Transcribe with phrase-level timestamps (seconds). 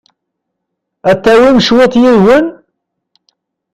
[1.09, 2.45] Ad tawim cwiṭ yid-wen?